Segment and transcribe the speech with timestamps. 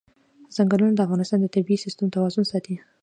[0.55, 2.75] ځنګلونه د افغانستان د طبعي سیسټم توازن ساتي.